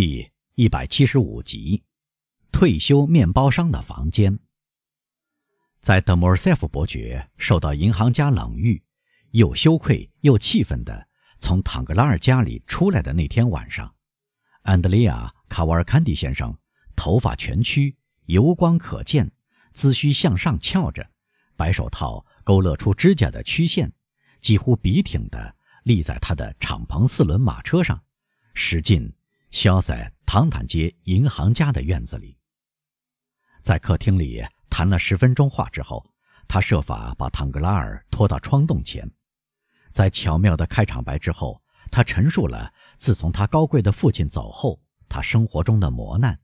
[0.00, 1.82] 第一百七十五集，
[2.52, 4.38] 退休面包商的房间。
[5.80, 8.80] 在德莫尔塞夫伯爵受到银行家冷遇，
[9.32, 11.08] 又羞愧又气愤的
[11.40, 13.92] 从唐格拉尔家里出来的那天晚上，
[14.62, 16.56] 安德烈亚·卡瓦尔坎蒂先生
[16.94, 17.96] 头发全曲，
[18.26, 19.28] 油光可见，
[19.74, 21.10] 髭须向上翘着，
[21.56, 23.92] 白手套勾勒出指甲的曲线，
[24.40, 28.00] 几乎笔挺的立在他的敞篷四轮马车上，
[28.54, 29.12] 使劲。
[29.50, 32.36] 肖在唐坦街银行家的院子里，
[33.62, 36.04] 在客厅里谈了十分钟话之后，
[36.46, 39.10] 他设法把唐格拉尔拖到窗洞前，
[39.90, 46.38] 在巧妙的开场白之后，他陈述了自从他高贵的父亲走后，他生活中的磨难。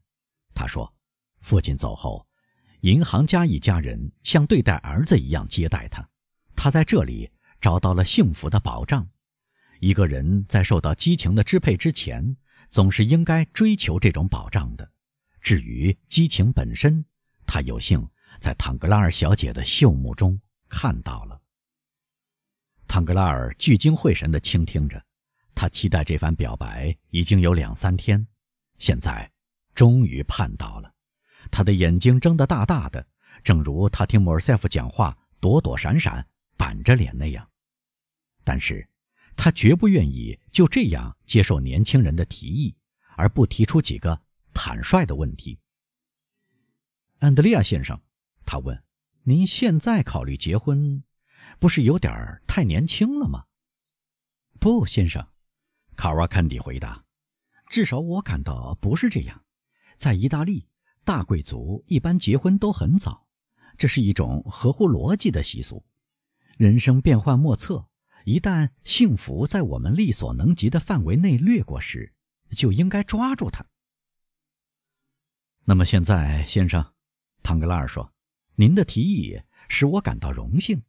[0.54, 0.90] 他说，
[1.42, 2.26] 父亲走后，
[2.80, 6.08] 银行家一家人像对待儿子一样接待他，
[6.56, 9.06] 他在这里找到了幸福的保障。
[9.80, 12.38] 一个人在受到激情的支配之前。
[12.74, 14.90] 总是应该追求这种保障的。
[15.40, 17.04] 至于激情本身，
[17.46, 18.04] 他有幸
[18.40, 20.36] 在唐格拉尔小姐的秀目中
[20.68, 21.40] 看到了。
[22.88, 25.00] 唐格拉尔聚精会神地倾听着，
[25.54, 28.26] 他期待这番表白已经有两三天，
[28.78, 29.30] 现在
[29.72, 30.92] 终于盼到了。
[31.52, 33.06] 他的眼睛睁得大大的，
[33.44, 37.48] 正如他听莫尔塞夫讲话躲躲闪闪、板着脸那样。
[38.42, 38.84] 但是。
[39.36, 42.74] 他绝不愿意就这样接受年轻人的提议，
[43.16, 45.58] 而不提出几个坦率的问题。
[47.18, 48.00] 安德烈亚先生，
[48.44, 48.82] 他问
[49.24, 51.02] ：“您现在考虑结婚，
[51.58, 52.12] 不是有点
[52.46, 53.44] 太年轻了吗
[54.60, 55.26] ？”“不，先生。”
[55.96, 57.04] 卡瓦坎迪回答。
[57.70, 59.44] “至少我感到不是这样。
[59.96, 60.68] 在意大利，
[61.04, 63.26] 大贵族一般结婚都很早，
[63.78, 65.84] 这是一种合乎逻辑的习俗。
[66.56, 67.86] 人生变幻莫测。”
[68.24, 72.14] 一旦幸福在我们力所能及的范围内掠过时，
[72.56, 73.66] 就应该抓住它。
[75.64, 76.92] 那么现在，先生，
[77.42, 78.14] 唐格拉尔说
[78.56, 80.82] ：“您的提议使我感到荣幸。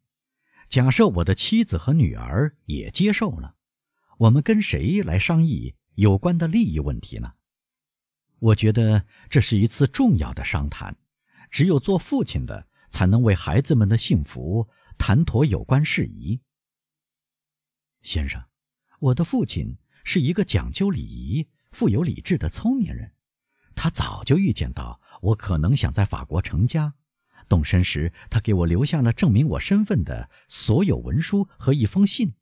[0.70, 3.54] 假设我的妻子和女儿也接受了，
[4.16, 7.34] 我们跟谁来商议有关的利益问题呢？
[8.38, 10.96] 我觉得这是一次重要的商谈。
[11.50, 16.40] 只有做父亲的才能为孩子们的幸福谈妥有关事宜。”
[18.06, 18.40] 先生，
[19.00, 23.10] 我的父亲是一个讲究礼仪、富有理智的聪明人。
[23.74, 26.94] 他早就预见到我可能想在法国成家。
[27.48, 32.32] 动身时，他给我留下了证明我身份的所有文书和一封信。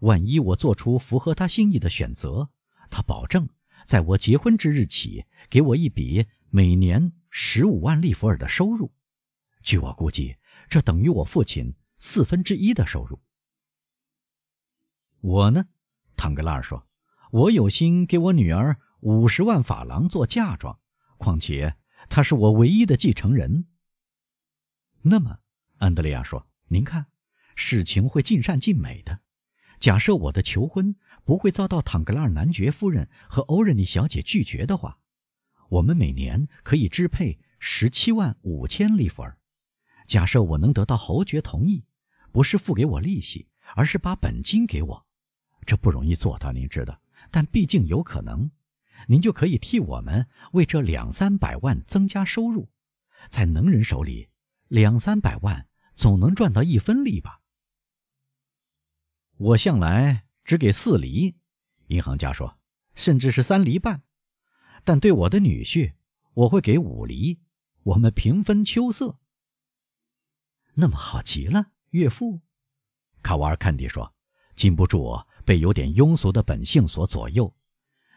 [0.00, 2.48] 万一我做出符合他心意的选择，
[2.88, 3.46] 他保证
[3.86, 8.90] 在我结婚之日起给我一笔每年十五万利弗尔的收入。
[9.62, 10.36] 据我估计，
[10.70, 13.20] 这等于我父亲四分之一的收入。
[15.26, 15.68] 我呢，
[16.16, 16.86] 唐格拉尔说
[17.32, 20.78] ：“我有心给我女儿五十万法郎做嫁妆，
[21.16, 21.76] 况且
[22.10, 23.66] 她是我唯一的继承人。”
[25.00, 25.38] 那么，
[25.78, 27.06] 安德烈亚说：“您看，
[27.56, 29.20] 事情会尽善尽美的。
[29.80, 34.98] 假设我的求婚不会遭到唐格拉尔男爵夫人和欧仁妮小姐拒绝的话，
[35.70, 39.38] 我们每年可以支配十七万五千利弗尔。
[40.06, 41.86] 假设我能得到侯爵同意，
[42.30, 45.06] 不是付给我利息，而是把本金给我。”
[45.64, 48.50] 这不容易做到，您知道，但毕竟有可能，
[49.08, 52.70] 您就可以替我们为这两三百万增加收入，
[53.28, 54.28] 在能人手里，
[54.68, 55.66] 两三百万
[55.96, 57.40] 总能赚到一分利吧。
[59.36, 61.36] 我向来只给四厘，
[61.88, 62.58] 银行家说，
[62.94, 64.02] 甚至是三厘半，
[64.84, 65.94] 但对我的女婿，
[66.34, 67.40] 我会给五厘，
[67.82, 69.18] 我们平分秋色。
[70.74, 72.42] 那么好极了，岳父，
[73.22, 74.14] 卡瓦尔坎蒂说，
[74.54, 75.24] 禁不住。
[75.44, 77.54] 被有点庸俗的本性所左右，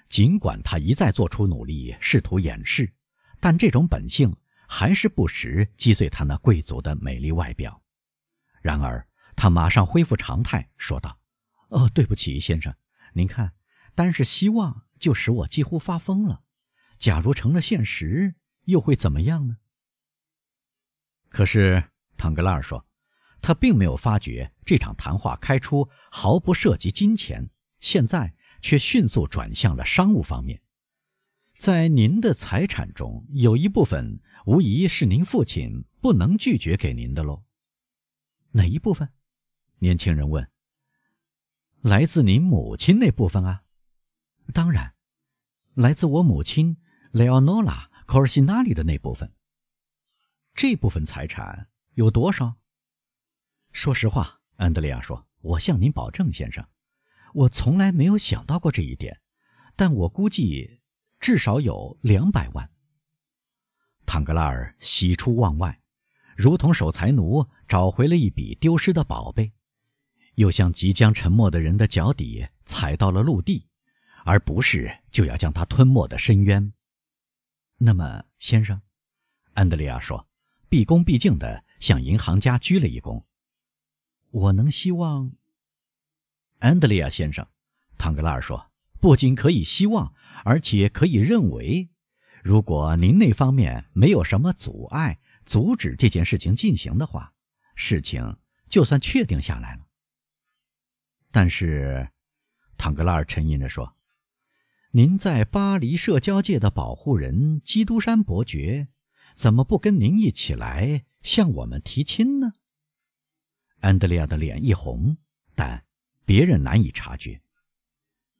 [0.10, 2.92] 尽管他一再做出努力试图掩饰，
[3.40, 4.36] 但这种本性
[4.68, 7.82] 还是不时击碎他那贵族的美丽外表。
[8.62, 11.20] 然而，他马上恢复常态，说道
[11.70, 12.74] ：“哦，对不起，先生，
[13.14, 13.54] 您看，
[13.94, 16.42] 单是希望就使我几乎发疯了。
[16.98, 19.58] 假如成了现实，又会怎么样呢？”
[21.30, 21.84] 可是，
[22.18, 22.87] 唐格拉尔说。
[23.42, 27.50] 他并没有发觉这场谈话开出毫不涉及金钱，
[27.80, 30.62] 现在却迅速转向了商务方面。
[31.58, 37.44] 在您的财产中有一部分，无疑是您父亲不能拒绝给您的喽。
[38.52, 39.10] 哪一部分？
[39.80, 40.48] 年轻人问。
[41.82, 43.64] 来自您母亲那部分啊？
[44.54, 44.94] 当然，
[45.74, 46.78] 来自我母亲
[47.12, 49.32] 雷奥诺拉·科尔西纳里的那部分。
[50.54, 52.56] 这部分财产有多少？
[53.72, 56.66] 说实话，安德烈亚说：“我向您保证，先生，
[57.34, 59.20] 我从来没有想到过这一点。
[59.76, 60.82] 但我估计
[61.20, 62.68] 至少有两百万。
[64.08, 65.80] 唐格拉尔喜出望外，
[66.36, 69.54] 如同守财奴找回了一笔丢失的宝贝，
[70.34, 73.68] 又像即将沉没的人的脚底踩到了陆地，
[74.26, 76.74] 而不是就要将他吞没的深渊。
[77.78, 78.82] 那么，先生，
[79.54, 80.28] 安德烈亚说，
[80.70, 83.24] 毕恭毕敬地向银行家鞠了一躬。
[84.32, 85.32] 我能希望，
[86.60, 87.48] 安德烈亚先生，
[87.98, 88.70] 唐格拉尔说，
[89.00, 90.14] 不仅可以希望，
[90.44, 91.90] 而且可以认为。
[92.44, 97.34] 如果您那方面没有什么阻碍阻止这件事情进行的话，
[97.76, 98.38] 事情
[98.70, 99.88] 就算确定下来了。
[101.32, 102.10] 但是，
[102.78, 103.96] 唐格拉尔沉吟着说
[104.92, 108.88] ：“您在巴黎社交界的保护人基督山伯爵，
[109.36, 112.54] 怎么不跟您一起来向我们提亲呢？”
[113.80, 115.18] 安德烈亚的脸一红，
[115.56, 115.86] 但
[116.26, 117.42] 别人难以察觉。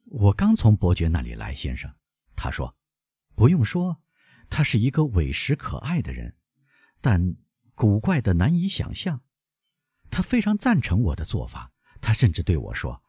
[0.04, 1.94] 我刚从伯爵那里来，先生，
[2.34, 2.74] 他说。
[3.34, 4.02] 不用说，
[4.50, 6.34] 他是一个委实可爱的人，
[7.00, 7.36] 但
[7.76, 9.20] 古怪的难以想象。
[10.10, 11.70] 他非常赞成我的做法，
[12.00, 13.00] 他甚至对我说：“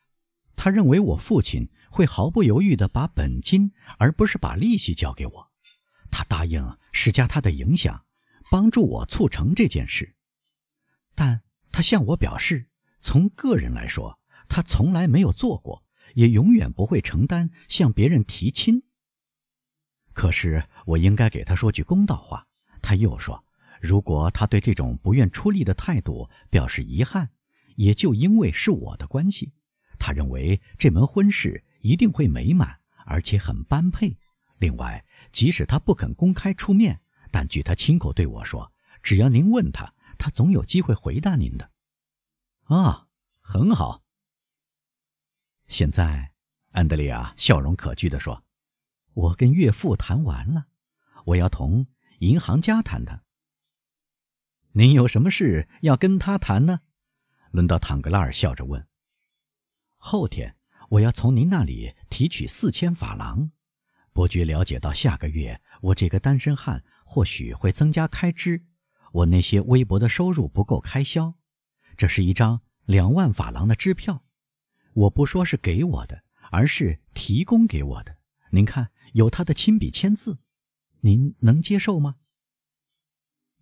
[0.56, 5.52] 他认为我父亲会毫不犹豫地把本金而不是把利息交给我。
[6.12, 8.06] 他答应施加他的影响，
[8.52, 10.16] 帮助我促成这件事。
[11.16, 12.68] 但他向我表示，
[13.02, 15.84] 从个人来说，他从来没有做过，
[16.16, 18.84] 也永远不会承担向别人提亲。”
[20.14, 22.48] 可是我应该给他说句公道话。
[22.82, 23.44] 他又说
[23.82, 27.30] ：“如果他对这种不愿出力的态度表示遗憾，
[27.76, 29.54] 也就因为是我的关系。
[29.98, 34.18] 他认为这门婚事一定会美满，而且很般配。
[34.58, 37.00] 另外，即使他不肯公开出面，
[37.32, 38.72] 但据他亲口对我说，
[39.04, 41.72] 只要您问他，他总有机会回答您的。”
[42.70, 43.08] 啊，
[43.42, 44.04] 很好。
[45.66, 46.34] 现在，
[46.70, 48.44] 安德烈亚笑容可掬地说。
[49.14, 50.68] 我跟岳父谈完了，
[51.26, 51.88] 我要同
[52.20, 53.24] 银行家谈谈。
[54.74, 56.82] 您有什么事要跟他谈呢？
[57.52, 58.88] 轮到坦格拉尔笑着问。
[59.98, 60.56] 后天
[60.90, 63.52] 我要从您那里提取四千法郎。
[64.14, 68.64] 伯爵了解到下个月我这个单身汉或许会增加开支，
[69.12, 71.34] 我那些微薄的收入不够开销。
[71.98, 74.24] 这是一张两万法郎的支票，
[74.94, 78.18] 我不说是给我的，而是提供给我的。
[78.52, 78.90] 您看。
[79.14, 80.38] 有他的亲笔签字，
[81.00, 82.18] 您能接受吗？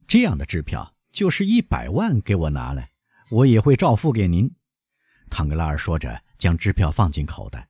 [0.05, 2.91] 这样的支票就是一百万，给我拿来，
[3.31, 4.53] 我也会照付给您。
[5.29, 7.69] 唐格拉尔说着，将支票放进口袋。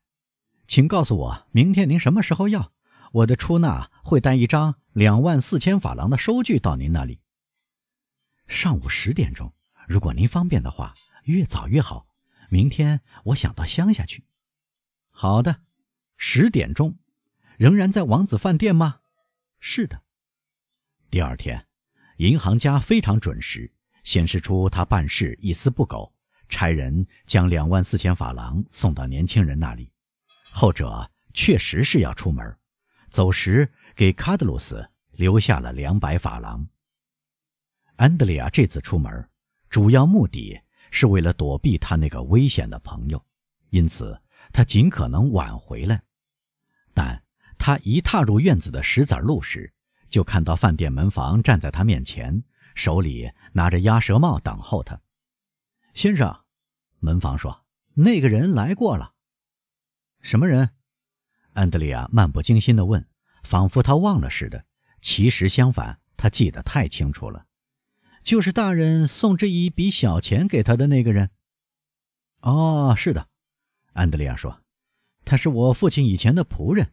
[0.68, 2.72] 请告诉我，明天您什么时候要？
[3.12, 7.20] 我的出纳会带一张两万四千法郎的收据到您那里。
[8.48, 9.54] 上午十点钟，
[9.88, 10.94] 如果您方便的话，
[11.26, 12.08] 越早越好。
[12.50, 14.24] 明天我想到乡下去。
[15.12, 15.64] 好的，
[16.16, 16.98] 十点钟。
[17.58, 19.02] 仍然在王子饭店吗？
[19.60, 20.02] 是的。
[21.10, 21.68] 第二天，
[22.18, 23.74] 银行家非常准时，
[24.04, 26.14] 显示出他办事一丝不苟，
[26.48, 29.92] 差人将两万四千法郎送到年轻人那里。
[30.52, 32.58] 后者确实是要出门，
[33.10, 36.68] 走时给卡德鲁斯留下了两百法郎。
[37.98, 39.30] 安德烈亚这次出门，
[39.70, 40.60] 主要目的
[40.90, 43.24] 是为了躲避他那个危险的朋友，
[43.70, 44.20] 因此
[44.52, 46.02] 他尽可能晚回来，
[46.94, 47.22] 但。
[47.60, 49.74] 他一踏入院子的石子路时，
[50.10, 52.44] 就看到饭店门房站在他面前，
[52.76, 55.02] 手里拿着鸭舌帽等候他。
[55.96, 56.44] 先生，
[57.00, 59.16] 门房说：“那个人来过了。”
[60.22, 60.70] 什么人？
[61.54, 63.04] 安德烈亚漫不经心地问，
[63.44, 64.64] 仿佛他忘了似的。
[65.02, 67.47] 其实相反，他记得太清楚了，
[68.28, 71.30] 就是大人送这一笔小钱给他的那个人。
[72.42, 73.30] 哦，是的，
[73.94, 74.62] 安德烈亚说
[75.24, 76.92] ：“他是我父亲以前的仆人。”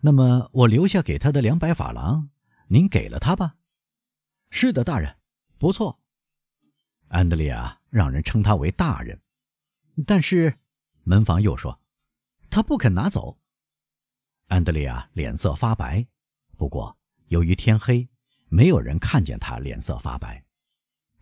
[0.00, 2.30] 那么我留下给他的两百法郎，
[2.68, 3.56] 您给了他吧？
[4.48, 5.14] 是的，大人，
[5.58, 6.00] 不错。
[7.08, 9.20] 安德烈亚让人称他为大人，
[10.06, 10.54] 但是
[11.02, 11.78] 门房又说
[12.48, 13.38] 他不肯拿走。
[14.48, 16.06] 安德烈亚脸色发白，
[16.56, 16.96] 不过
[17.28, 18.08] 由于天黑，
[18.48, 20.42] 没有人看见他脸色发白。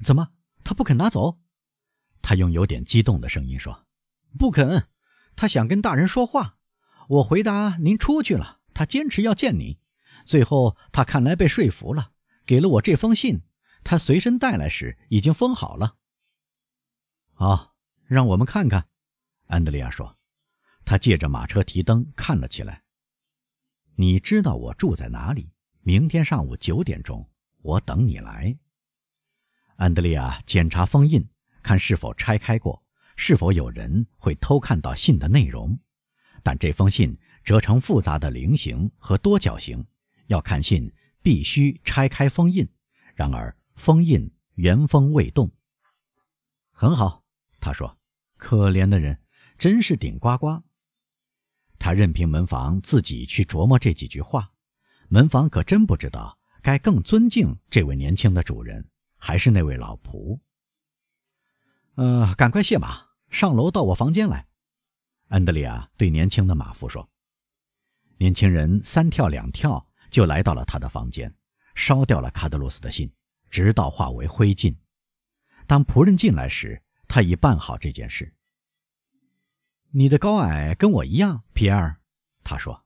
[0.02, 0.33] 怎么，
[0.64, 1.38] 他不肯拿走？
[2.23, 3.87] 他用有点激动的声音说
[4.38, 4.88] ：“不肯，
[5.37, 6.59] 他想跟大人说话。”
[7.09, 9.78] 我回答：“您出去了。”他坚持要见你，
[10.25, 12.12] 最后他看来被说服了，
[12.47, 13.42] 给了我这封信。
[13.85, 15.97] 他随身带来时已经封好了。
[17.33, 17.75] 好，
[18.07, 18.88] 让我们看看。”
[19.49, 20.16] 安德烈亚说。
[20.83, 22.83] 他借着马车提灯看了起来。
[23.95, 25.52] 你知道我住在哪里？
[25.83, 27.30] 明天上午九点钟，
[27.62, 28.59] 我等你来。
[29.81, 31.27] 安德烈亚检查封印，
[31.63, 32.83] 看是否拆开过，
[33.17, 35.77] 是否有人会偷看到信的内容。
[36.43, 37.19] 但这封信。
[37.43, 39.83] 折成复杂的菱形和多角形。
[40.27, 42.69] 要看信，必须拆开封印。
[43.15, 45.51] 然而封印原封未动。
[46.71, 47.25] 很好，
[47.59, 47.99] 他说
[48.37, 49.19] ：“可怜的人，
[49.57, 50.63] 真是顶呱呱。”
[51.81, 54.53] 他任凭门房自己去琢磨这几句话。
[55.09, 58.87] 门房可真不知道该更尊敬这位年轻的主人，
[59.21, 60.41] 还是那位老仆。
[61.95, 64.49] 呃，赶快卸马，上楼到我房间来。
[65.29, 67.09] 安德烈亚对年轻的马夫说。
[68.17, 71.35] 年轻人三跳两跳就来到了他的房间，
[71.75, 73.12] 烧掉了卡德鲁斯的信，
[73.50, 74.77] 直到化为灰烬。
[75.67, 78.35] 当仆人进来时，他已办好这件事。
[79.91, 82.00] 你的高矮跟我一样，皮埃尔，
[82.43, 82.85] 他说。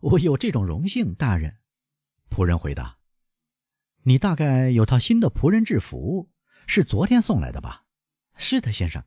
[0.00, 1.58] 我有这种荣幸，大人。
[2.30, 2.97] 仆人回答
[4.08, 6.30] ：“你大概有套新的仆人制服，
[6.66, 7.82] 是昨天送来的吧
[8.36, 9.04] ？”“是的，先生。”“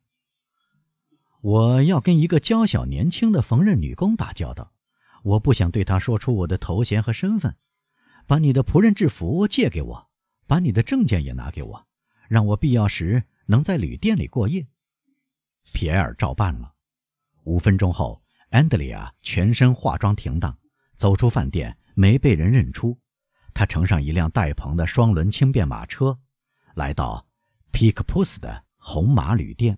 [1.41, 4.74] 我要跟一个娇小年轻的缝纫女工打交道，
[5.24, 7.55] 我不想对她说出我的头衔和身份。
[8.27, 10.08] 把你的仆人制服借给我，
[10.46, 11.88] 把你的证件也拿给我，
[12.29, 14.67] 让我必要时能在旅店里过夜。”
[15.74, 16.75] 皮埃尔照办了。
[17.46, 20.55] 五分钟后，安德里亚全身化妆停当。
[20.96, 22.96] 走出饭店，没被人认出。
[23.53, 26.17] 他乘上一辆带棚的双轮轻便马车，
[26.75, 27.25] 来到
[27.72, 29.77] 皮克普斯的红马旅店。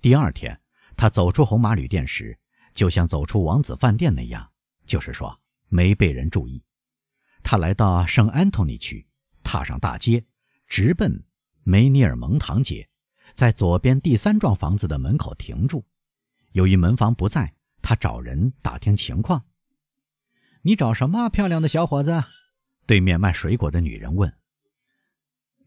[0.00, 0.60] 第二天，
[0.96, 2.38] 他走出红马旅店时，
[2.72, 4.50] 就像走出王子饭店那样，
[4.86, 6.62] 就是说没被人注意。
[7.42, 9.06] 他来到圣安东尼区，
[9.42, 10.24] 踏上大街，
[10.66, 11.24] 直奔
[11.62, 12.88] 梅尼尔蒙堂街，
[13.34, 15.84] 在左边第三幢房子的门口停住。
[16.52, 19.44] 由于门房不在，他找人打听情况。
[20.66, 22.24] 你找什么漂亮的小伙子？
[22.86, 24.34] 对面卖水果的女人问。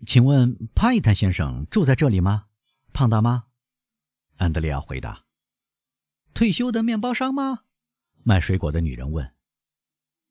[0.07, 2.47] 请问帕伊坦先生住在这里吗？
[2.93, 3.43] 胖大妈，
[4.37, 5.23] 安德烈亚回答。
[6.33, 7.59] 退休的面包商吗？
[8.23, 9.35] 卖水果的女人问。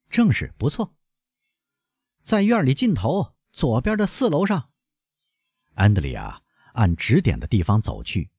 [0.08, 0.96] 正是，不错。
[2.24, 4.70] 在院里尽头左边的四楼上。
[5.74, 6.42] 安德烈亚
[6.72, 8.32] 按指点的地方走去，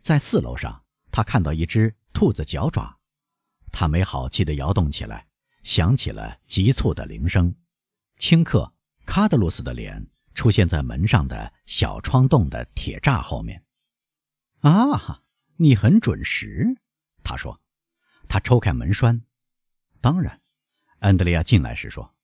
[0.00, 2.98] 在四楼上，他看到一只兔子脚爪，
[3.70, 5.28] 他没好气地摇动起来。
[5.64, 7.52] 响起了急促的铃声，
[8.18, 8.72] 顷刻，
[9.06, 13.64] 卡德鲁斯的脸出现在门上的小窗洞的铁栅后面。
[14.60, 15.22] 啊，
[15.56, 16.76] 你很准时，
[17.24, 17.60] 他说。
[18.26, 19.22] 他抽开门栓。
[20.00, 20.40] 当然，
[20.98, 22.14] 安德烈亚进来时说，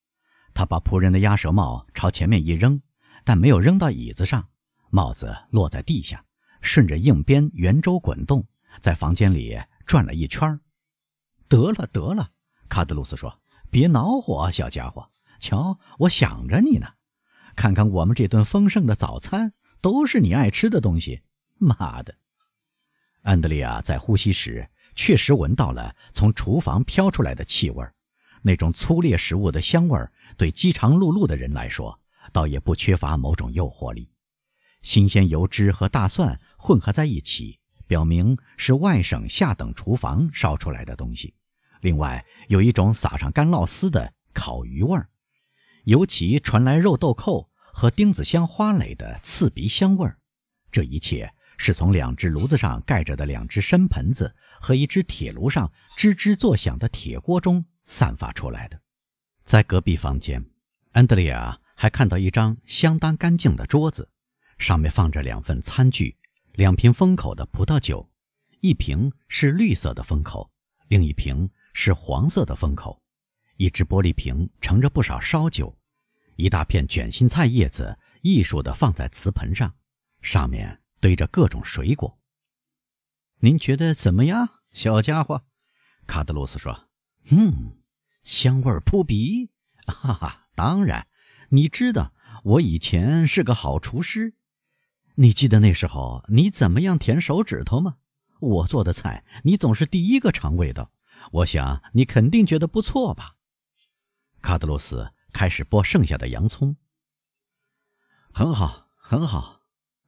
[0.55, 2.81] 他把仆人的鸭舌帽朝前面一扔，
[3.25, 4.49] 但没有扔到椅子上，
[4.89, 6.25] 帽子落在地下，
[6.63, 8.47] 顺着硬边圆周滚动，
[8.81, 10.59] 在房间里转了一圈。
[11.49, 12.33] 得了，得了。
[12.71, 13.37] 卡德鲁斯说
[13.69, 15.11] ：“别恼火，小家伙。
[15.41, 16.87] 瞧，我想着你呢。
[17.57, 21.21] 看看我们这顿丰盛的早餐，都是你爱吃的东西。
[21.59, 22.15] 妈的！”
[23.23, 27.85] 安德烈亚在呼吸时确实闻到了从厨房飘出来的气味
[28.41, 30.09] 那种粗劣食物的香味
[30.39, 31.99] 对饥肠辘辘的人来说，
[32.33, 34.11] 倒也不缺乏某种诱惑力。
[34.83, 37.59] 新鲜油脂和大蒜混合在一起，
[37.89, 41.35] 表明是外省下等厨房烧出来的东西。
[41.81, 45.09] 另外，有一种撒上干酪丝的烤鱼味儿，
[45.85, 50.19] 尤其传来肉豆蔻和丁子香花蕾的刺鼻香味儿。
[50.71, 58.79] 这一切是从两只炉子上盖着的两只深盆子和一只铁炉上吱吱作响的铁锅中散发出来的。
[59.45, 60.45] 在隔壁房间，
[60.93, 64.09] 安德烈亚还看到一张相当干净的桌子，
[64.59, 66.17] 上面放着两份餐具、
[66.53, 68.09] 两瓶封口的葡萄酒，
[68.61, 70.51] 一瓶是绿色的封口，
[70.89, 71.49] 另一瓶。
[71.83, 73.01] 是黄色的封口，
[73.57, 75.75] 一只玻璃瓶盛着不少烧酒，
[76.37, 79.75] 一大片卷心菜叶子艺术地放在瓷盆上，
[80.21, 82.19] 上面堆着各种水果。
[83.39, 85.43] 您觉得怎么样，小家伙？
[86.07, 86.91] 卡德鲁斯说
[87.33, 87.79] ：“嗯，
[88.25, 89.49] 香味扑鼻。
[89.87, 91.07] 哈哈，当然，
[91.49, 92.13] 你知道
[92.45, 94.35] 我以前是个好厨师。
[95.15, 97.97] 你记得那时候你怎么样舔手指头吗？
[98.39, 100.93] 我做的菜，你总是第一个尝味道。”
[101.31, 103.37] 我想你肯定觉得不错吧？
[104.43, 106.77] 卡德罗斯开始剥剩下的洋葱。
[108.33, 109.63] 很好，很好，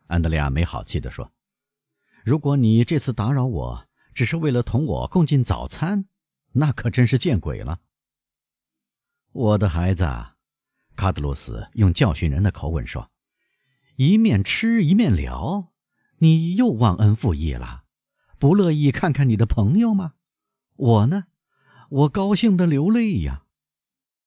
[0.07, 1.33] 安德烈亚没好气地说
[2.25, 6.07] ：“如果你这次打扰我，只是为了同我共进早餐，
[6.52, 7.81] 那可真是见鬼了。”
[9.33, 10.05] 我的孩子，
[10.97, 13.11] 卡德罗斯用教训人的口吻说
[13.97, 15.73] ：“一面吃一面聊，
[16.19, 17.85] 你又忘恩负义了，
[18.38, 20.14] 不乐意看看你的朋友吗？”
[20.83, 21.27] 我呢，
[21.91, 23.42] 我高兴的流泪呀。